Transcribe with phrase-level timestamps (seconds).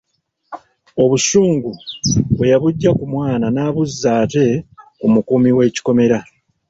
[1.03, 1.69] Obusungu
[2.35, 4.45] bwe yabuggya ku mwana n'abuzza ate
[4.99, 6.17] ku mukuumi w'ekikomera.